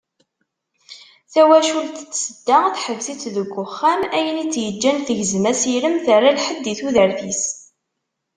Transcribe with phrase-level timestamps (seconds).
[1.33, 7.43] Tawacult n Tsedda, teḥbes-itt deg uxxam, ayen i tt-yeǧǧan tegzem asirem, terra lḥedd i tudert-is.